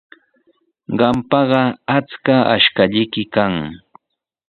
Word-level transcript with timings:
Qampaqa 0.99 1.61
achka 1.97 2.35
ashkallayki 2.55 3.23
kan. 3.33 3.53